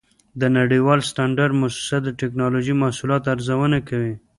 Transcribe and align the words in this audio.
د 0.39 0.43
نړیوال 0.57 0.99
سټنډرډ 1.09 1.51
مؤسسه 1.61 1.97
د 2.03 2.07
ټېکنالوجۍ 2.19 2.73
محصولاتو 2.83 3.31
ارزونه 3.35 3.77
کوي. 3.89 4.13